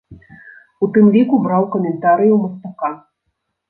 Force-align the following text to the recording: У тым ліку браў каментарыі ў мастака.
У 0.87 0.89
тым 0.95 1.05
ліку 1.17 1.41
браў 1.45 1.63
каментарыі 1.79 2.31
ў 2.37 2.43
мастака. 2.43 2.95